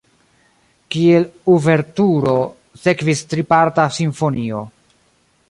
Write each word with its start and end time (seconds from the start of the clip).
Kiel 0.95 1.27
uverturo 1.57 2.33
sekvis 2.87 3.23
triparta 3.35 3.87
simfonio. 4.01 4.65